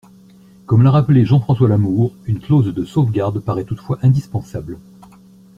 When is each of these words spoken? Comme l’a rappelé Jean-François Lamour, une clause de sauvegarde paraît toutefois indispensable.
Comme 0.65 0.81
l’a 0.81 0.89
rappelé 0.89 1.25
Jean-François 1.25 1.69
Lamour, 1.69 2.11
une 2.25 2.39
clause 2.39 2.73
de 2.73 2.85
sauvegarde 2.85 3.37
paraît 3.37 3.65
toutefois 3.65 3.99
indispensable. 4.01 4.79